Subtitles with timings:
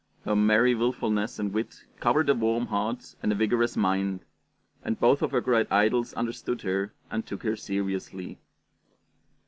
[0.25, 4.25] Her merry willfulness and wit covered a warm heart and a vigorous mind;
[4.83, 8.39] and both of her great idols understood her and took her seriously.